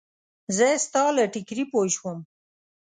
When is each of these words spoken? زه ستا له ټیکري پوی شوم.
زه 0.57 0.67
ستا 0.85 1.03
له 1.17 1.23
ټیکري 1.33 1.63
پوی 1.71 1.89
شوم. 1.95 2.19